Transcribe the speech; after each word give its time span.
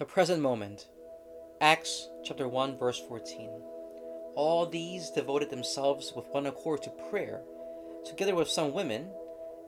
The 0.00 0.06
present 0.06 0.40
moment. 0.40 0.86
Acts 1.60 2.08
chapter 2.24 2.48
1 2.48 2.78
verse 2.78 2.98
14. 3.06 3.50
All 4.34 4.64
these 4.64 5.10
devoted 5.10 5.50
themselves 5.50 6.14
with 6.16 6.24
one 6.30 6.46
accord 6.46 6.80
to 6.84 6.90
prayer, 7.10 7.42
together 8.06 8.34
with 8.34 8.48
some 8.48 8.72
women, 8.72 9.10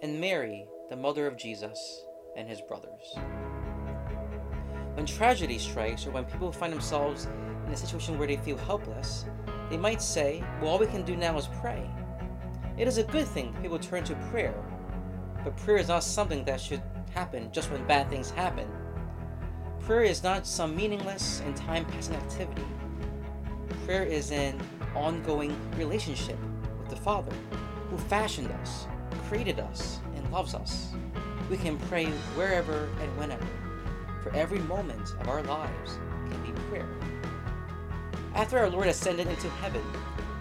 and 0.01 0.19
Mary, 0.19 0.67
the 0.89 0.97
mother 0.97 1.27
of 1.27 1.37
Jesus, 1.37 2.07
and 2.35 2.49
his 2.49 2.63
brothers. 2.63 3.15
When 4.95 5.05
tragedy 5.05 5.59
strikes, 5.59 6.07
or 6.07 6.13
when 6.13 6.25
people 6.25 6.51
find 6.51 6.73
themselves 6.73 7.29
in 7.67 7.73
a 7.75 7.77
situation 7.77 8.17
where 8.17 8.27
they 8.27 8.39
feel 8.39 8.57
helpless, 8.57 9.27
they 9.69 9.77
might 9.77 10.01
say, 10.01 10.43
Well, 10.63 10.71
all 10.71 10.79
we 10.79 10.87
can 10.87 11.03
do 11.03 11.15
now 11.15 11.37
is 11.37 11.51
pray. 11.61 11.87
It 12.79 12.89
is 12.89 12.97
a 12.97 13.05
good 13.05 13.29
thing 13.29 13.55
people 13.61 13.79
turn 13.79 14.03
to 14.05 14.15
prayer, 14.31 14.55
but 15.45 15.59
prayer 15.59 15.77
is 15.77 15.89
not 15.89 16.03
something 16.03 16.43
that 16.47 16.59
should 16.59 16.81
happen 17.15 17.53
just 17.53 17.71
when 17.71 17.87
bad 17.87 18.09
things 18.09 18.31
happen. 18.31 18.67
Prayer 19.87 20.03
is 20.03 20.23
not 20.23 20.47
some 20.47 20.77
meaningless 20.77 21.43
and 21.45 21.57
time 21.57 21.85
passing 21.85 22.15
activity. 22.15 22.65
Prayer 23.85 24.05
is 24.05 24.31
an 24.31 24.61
ongoing 24.95 25.57
relationship 25.77 26.39
with 26.79 26.89
the 26.89 26.97
Father 26.97 27.33
who 27.91 27.99
fashioned 27.99 28.53
us, 28.53 28.87
created 29.29 29.59
us, 29.59 29.99
and 30.15 30.31
loves 30.31 30.55
us. 30.55 30.93
We 31.51 31.57
can 31.57 31.79
pray 31.89 32.07
wherever 32.37 32.89
and 33.01 33.19
whenever, 33.19 33.45
for 34.23 34.33
every 34.37 34.61
moment 34.61 35.15
of 35.21 35.29
our 35.29 35.43
lives 35.43 35.99
can 36.31 36.41
be 36.45 36.53
prayer. 36.71 36.89
After 38.37 38.61
our 38.61 38.71
Lord 38.71 38.87
ascended 38.87 39.27
into 39.27 39.51
heaven, 39.51 39.83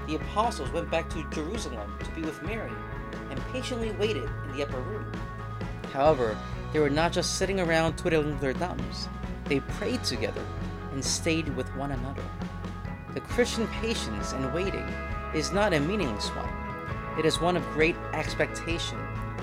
the 0.05 0.17
apostles 0.17 0.71
went 0.71 0.91
back 0.91 1.09
to 1.09 1.27
Jerusalem 1.31 1.97
to 2.03 2.11
be 2.11 2.21
with 2.21 2.43
Mary 2.43 2.71
and 3.31 3.41
patiently 3.51 3.91
waited 3.93 4.29
in 4.45 4.55
the 4.55 4.63
upper 4.63 4.81
room. 4.81 5.11
However, 5.91 6.37
they 6.73 6.79
were 6.79 6.91
not 6.91 7.11
just 7.11 7.37
sitting 7.37 7.59
around 7.59 7.97
twiddling 7.97 8.37
their 8.37 8.53
thumbs, 8.53 9.09
they 9.51 9.59
prayed 9.59 10.01
together 10.01 10.45
and 10.93 11.03
stayed 11.03 11.53
with 11.57 11.67
one 11.75 11.91
another. 11.91 12.23
The 13.13 13.19
Christian 13.19 13.67
patience 13.67 14.31
and 14.31 14.53
waiting 14.53 14.87
is 15.35 15.51
not 15.51 15.73
a 15.73 15.79
meaningless 15.81 16.29
one, 16.29 16.47
it 17.19 17.25
is 17.25 17.41
one 17.41 17.57
of 17.57 17.73
great 17.73 17.97
expectation 18.13 18.97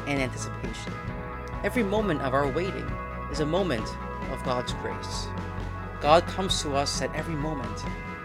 and 0.06 0.18
anticipation. 0.18 0.94
Every 1.62 1.82
moment 1.82 2.22
of 2.22 2.32
our 2.32 2.50
waiting 2.50 2.90
is 3.30 3.40
a 3.40 3.44
moment 3.44 3.86
of 4.32 4.42
God's 4.44 4.72
grace. 4.80 5.28
God 6.00 6.26
comes 6.26 6.62
to 6.62 6.74
us 6.74 7.02
at 7.02 7.14
every 7.14 7.34
moment, 7.34 7.84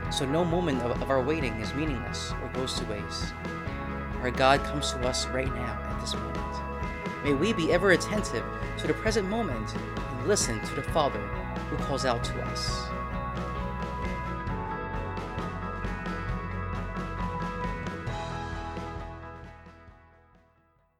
so 0.10 0.26
no 0.26 0.46
moment 0.46 0.82
of, 0.84 1.02
of, 1.02 1.10
our 1.10 1.22
waiting 1.22 1.54
is 1.56 1.74
meaningless 1.74 2.32
or 2.42 2.48
goes 2.54 2.80
to 2.80 2.86
waste. 2.86 3.34
Our 4.22 4.32
God 4.32 4.64
comes 4.64 4.94
to 4.94 5.06
us 5.06 5.28
right 5.28 5.54
now 5.54 5.82
at 5.84 6.00
this 6.00 6.14
moment. 6.14 7.26
May 7.26 7.34
we 7.34 7.52
be 7.52 7.74
ever 7.74 7.92
attentive 7.92 8.46
to 8.78 8.88
the 8.88 8.94
present 8.94 9.28
moment 9.28 9.76
and 9.76 10.28
listen 10.30 10.62
to 10.62 10.76
the 10.76 10.84
Father 10.84 11.20
who 11.70 11.78
calls 11.78 12.06
out 12.06 12.24
to 12.24 12.42
us. 12.46 12.88